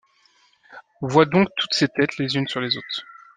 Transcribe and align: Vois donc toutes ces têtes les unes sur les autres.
Vois 1.03 1.27
donc 1.27 1.47
toutes 1.57 1.75
ces 1.75 1.87
têtes 1.87 2.17
les 2.17 2.35
unes 2.35 2.47
sur 2.47 2.59
les 2.59 2.75
autres. 2.75 3.03